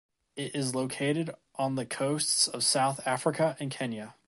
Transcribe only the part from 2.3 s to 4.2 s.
of South-Africa and Kenya.